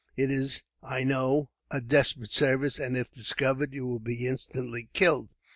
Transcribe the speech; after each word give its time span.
It 0.17 0.31
is, 0.31 0.63
I 0.81 1.03
know, 1.03 1.51
a 1.69 1.79
desperate 1.79 2.31
service, 2.31 2.79
and 2.79 2.97
if 2.97 3.11
discovered 3.11 3.71
you 3.71 3.85
will 3.85 3.99
be 3.99 4.25
instantly 4.27 4.89
killed. 4.93 5.35